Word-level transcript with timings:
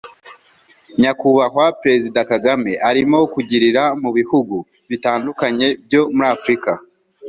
Nyakubahwa 0.99 1.65
Presida 1.81 2.21
Kagame 2.31 2.71
arimo 2.89 3.19
kugirira 3.33 3.83
mu 4.01 4.09
bihugu 4.17 4.55
bitandukanye 4.89 5.67
byo 5.85 6.01
muri 6.15 6.27
Afrika 6.37 6.71